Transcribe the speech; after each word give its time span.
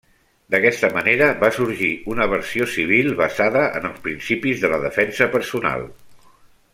D'aquesta 0.53 0.87
manera 0.95 1.27
va 1.43 1.51
sorgir 1.57 1.89
una 2.13 2.27
versió 2.33 2.67
civil 2.77 3.13
basada 3.21 3.67
en 3.81 3.87
els 3.93 4.03
principis 4.09 4.65
de 4.65 4.73
la 4.73 4.81
defensa 4.89 5.29
personal. 5.39 5.89